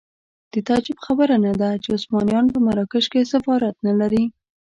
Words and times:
د 0.53 0.55
تعجب 0.67 0.97
خبره 1.05 1.35
نه 1.45 1.53
ده 1.61 1.69
چې 1.83 1.89
عثمانیان 1.97 2.45
په 2.53 2.59
مراکش 2.65 3.05
کې 3.11 3.29
سفارت 3.33 3.75
نه 3.87 3.93
لري. 3.99 4.23